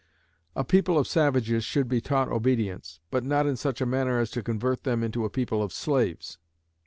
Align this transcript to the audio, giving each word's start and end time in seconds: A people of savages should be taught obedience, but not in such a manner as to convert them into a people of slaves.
A 0.55 0.63
people 0.63 0.97
of 0.97 1.05
savages 1.07 1.63
should 1.63 1.87
be 1.87 2.01
taught 2.01 2.27
obedience, 2.27 2.99
but 3.11 3.23
not 3.23 3.45
in 3.45 3.55
such 3.55 3.81
a 3.81 3.85
manner 3.85 4.17
as 4.17 4.31
to 4.31 4.41
convert 4.41 4.81
them 4.83 5.03
into 5.03 5.25
a 5.25 5.29
people 5.29 5.61
of 5.61 5.71
slaves. 5.71 6.39